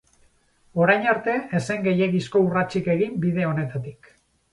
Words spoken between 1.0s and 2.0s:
arte ez zen